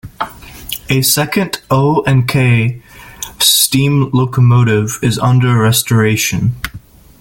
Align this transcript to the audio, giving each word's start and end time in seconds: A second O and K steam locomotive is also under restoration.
A 0.89 1.03
second 1.03 1.61
O 1.69 2.01
and 2.07 2.27
K 2.27 2.81
steam 3.37 4.09
locomotive 4.09 4.97
is 5.03 5.19
also 5.19 5.27
under 5.31 5.55
restoration. 5.59 6.55